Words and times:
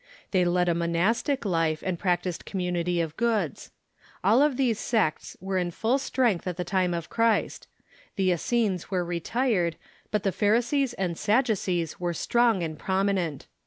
They 0.31 0.45
led 0.45 0.67
a 0.67 0.73
mo 0.73 0.87
nastic 0.87 1.45
life, 1.45 1.83
and 1.85 1.99
practised 1.99 2.43
community 2.43 3.01
of 3.01 3.15
goods. 3.17 3.69
All 4.23 4.41
of 4.41 4.57
these 4.57 4.79
sects 4.79 5.37
were 5.39 5.59
in 5.59 5.69
full 5.69 5.99
strength 5.99 6.47
at 6.47 6.57
the 6.57 6.63
time 6.63 6.95
of 6.95 7.07
Christ. 7.11 7.67
The 8.15 8.31
Essenes 8.31 8.89
were 8.89 9.05
retired, 9.05 9.75
but 10.09 10.23
the 10.23 10.31
Pharisees 10.31 10.95
and 10.95 11.19
Sadducees 11.19 11.99
were 11.99 12.15
strong 12.15 12.63
and 12.63 12.79
prominent. 12.79 13.45